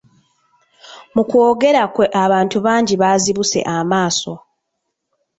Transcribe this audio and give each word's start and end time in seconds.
Mu 1.15 1.23
kwongera 1.29 1.81
kwe 1.93 2.05
abantu 2.23 2.57
bangi 2.65 2.93
bazibuse 3.01 3.59
amaaso. 3.75 4.33